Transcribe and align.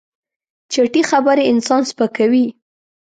چټي 0.71 1.01
خبرې 1.09 1.43
انسان 1.51 1.81
سپکوي. 1.91 2.45